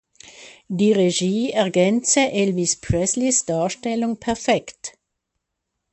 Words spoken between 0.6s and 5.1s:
Die Regie ergänze Elvis Presleys Darstellung perfekt.